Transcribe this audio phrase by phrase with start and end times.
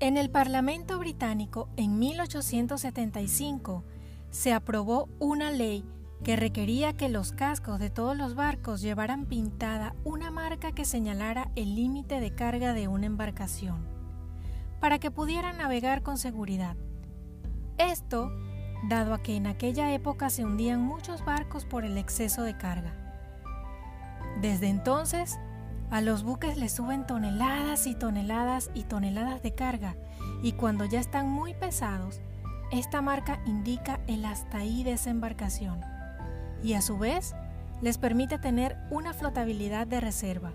[0.00, 3.84] En el Parlamento británico, en 1875,
[4.30, 5.84] se aprobó una ley
[6.24, 11.50] que requería que los cascos de todos los barcos llevaran pintada una marca que señalara
[11.54, 13.86] el límite de carga de una embarcación,
[14.80, 16.76] para que pudieran navegar con seguridad.
[17.78, 18.30] Esto,
[18.88, 22.94] dado a que en aquella época se hundían muchos barcos por el exceso de carga.
[24.40, 25.38] Desde entonces,
[25.90, 29.96] a los buques les suben toneladas y toneladas y toneladas de carga,
[30.42, 32.20] y cuando ya están muy pesados,
[32.70, 35.80] esta marca indica el hasta ahí de esa embarcación
[36.62, 37.34] y a su vez
[37.82, 40.52] les permite tener una flotabilidad de reserva,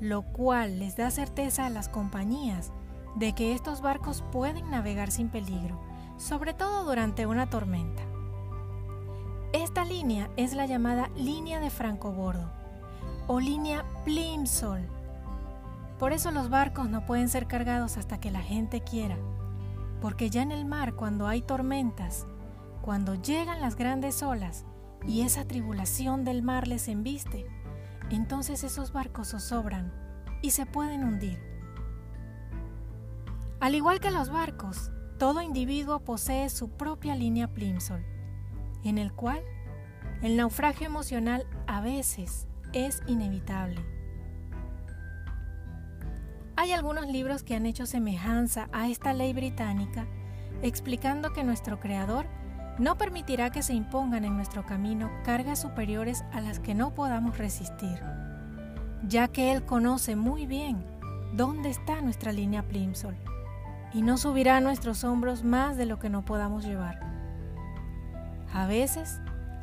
[0.00, 2.72] lo cual les da certeza a las compañías
[3.16, 5.78] de que estos barcos pueden navegar sin peligro,
[6.16, 8.02] sobre todo durante una tormenta.
[9.52, 12.61] Esta línea es la llamada línea de francobordo
[13.26, 14.88] o línea Plimsoll.
[15.98, 19.16] Por eso los barcos no pueden ser cargados hasta que la gente quiera,
[20.00, 22.26] porque ya en el mar cuando hay tormentas,
[22.80, 24.64] cuando llegan las grandes olas,
[25.06, 27.46] y esa tribulación del mar les embiste,
[28.10, 29.92] entonces esos barcos zozobran
[30.42, 31.40] y se pueden hundir.
[33.60, 38.04] Al igual que los barcos, todo individuo posee su propia línea Plimsoll,
[38.82, 39.40] en el cual
[40.20, 43.84] el naufragio emocional a veces es inevitable.
[46.56, 50.06] Hay algunos libros que han hecho semejanza a esta ley británica,
[50.62, 52.26] explicando que nuestro Creador
[52.78, 57.38] no permitirá que se impongan en nuestro camino cargas superiores a las que no podamos
[57.38, 58.00] resistir,
[59.06, 60.84] ya que Él conoce muy bien
[61.34, 63.16] dónde está nuestra línea Plimsoll
[63.94, 67.00] y no subirá a nuestros hombros más de lo que no podamos llevar.
[68.52, 69.20] A veces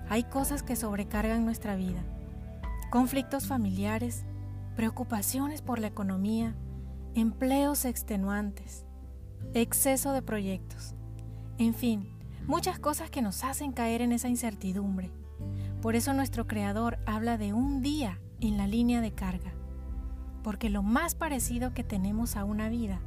[0.10, 2.04] hay cosas que sobrecargan nuestra vida,
[2.90, 4.26] conflictos familiares,
[4.76, 6.56] preocupaciones por la economía,
[7.14, 8.86] empleos extenuantes,
[9.54, 10.95] exceso de proyectos,
[11.58, 12.10] en fin,
[12.48, 15.11] muchas cosas que nos hacen caer en esa incertidumbre.
[15.82, 19.52] Por eso nuestro Creador habla de un día en la línea de carga,
[20.44, 23.02] porque lo más parecido que tenemos a una vida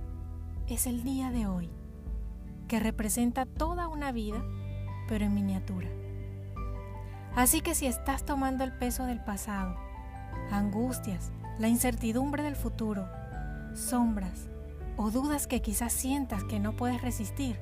[0.69, 1.70] es el día de hoy,
[2.69, 4.44] que representa toda una vida,
[5.09, 5.88] pero en miniatura.
[7.34, 9.76] Así que si estás tomando el peso del pasado,
[10.50, 13.09] angustias, la incertidumbre del futuro,
[13.75, 14.48] sombras
[14.97, 17.59] o dudas que quizás sientas que no puedes resistir,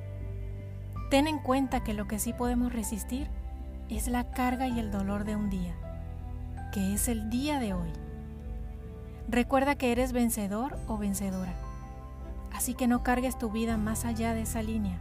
[1.11, 3.27] Ten en cuenta que lo que sí podemos resistir
[3.89, 5.75] es la carga y el dolor de un día,
[6.71, 7.91] que es el día de hoy.
[9.27, 11.53] Recuerda que eres vencedor o vencedora,
[12.53, 14.99] así que no cargues tu vida más allá de esa línea,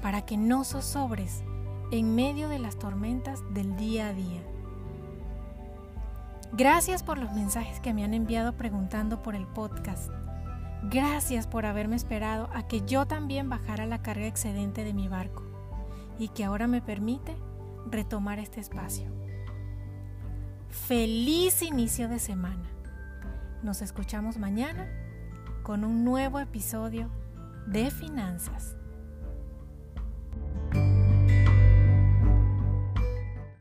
[0.00, 1.44] para que no zozobres
[1.92, 4.40] en medio de las tormentas del día a día.
[6.52, 10.10] Gracias por los mensajes que me han enviado preguntando por el podcast.
[10.84, 15.42] Gracias por haberme esperado a que yo también bajara la carga excedente de mi barco
[16.18, 17.36] y que ahora me permite
[17.90, 19.10] retomar este espacio.
[20.70, 22.70] Feliz inicio de semana.
[23.62, 24.88] Nos escuchamos mañana
[25.62, 27.10] con un nuevo episodio
[27.66, 28.76] de Finanzas.